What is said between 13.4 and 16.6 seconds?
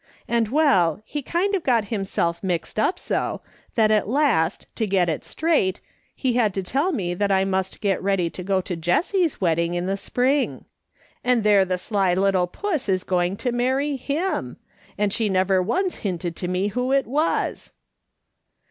to marry him; and she never once hinted to